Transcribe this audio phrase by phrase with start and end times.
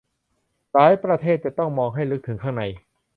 [0.73, 2.63] หลายประเทศ จะต้องมองให้ลึกถึงข้างใน